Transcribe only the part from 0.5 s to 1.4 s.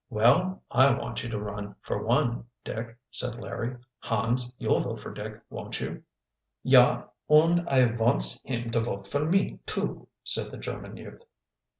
I want you to